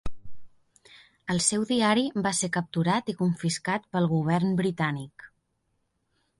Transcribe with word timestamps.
El 1.33 1.41
seu 1.47 1.65
diari 1.73 2.07
va 2.29 2.33
ser 2.39 2.49
capturat 2.57 3.13
i 3.15 3.17
confiscat 3.21 3.87
pel 3.95 4.11
govern 4.17 4.59
britànic. 4.65 5.31